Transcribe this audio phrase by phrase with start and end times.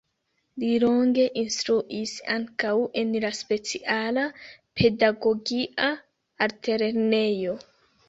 [0.61, 4.27] Li longe instruis ankaŭ en la speciala
[4.83, 5.95] pedagogia
[6.49, 7.59] altlernejo.